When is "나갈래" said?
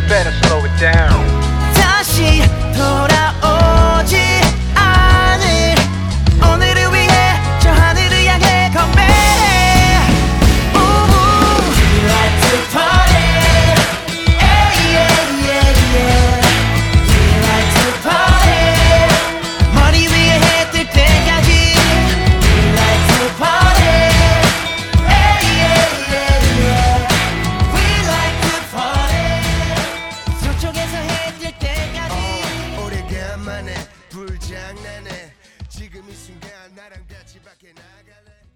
37.72-38.49